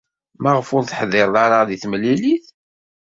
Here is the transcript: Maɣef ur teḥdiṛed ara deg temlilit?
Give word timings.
Maɣef 0.41 0.67
ur 0.75 0.83
teḥdiṛed 0.85 1.35
ara 1.45 1.67
deg 1.69 1.79
temlilit? 1.81 2.45